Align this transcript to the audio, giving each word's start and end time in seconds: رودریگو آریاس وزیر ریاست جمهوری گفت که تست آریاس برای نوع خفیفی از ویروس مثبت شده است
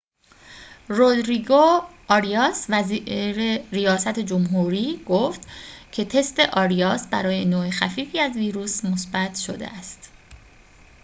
رودریگو 0.87 1.81
آریاس 2.09 2.65
وزیر 2.69 3.57
ریاست 3.71 4.19
جمهوری 4.19 5.05
گفت 5.07 5.41
که 5.91 6.05
تست 6.05 6.39
آریاس 6.39 7.07
برای 7.07 7.45
نوع 7.45 7.69
خفیفی 7.69 8.19
از 8.19 8.37
ویروس 8.37 8.85
مثبت 8.85 9.37
شده 9.37 9.67
است 9.73 10.09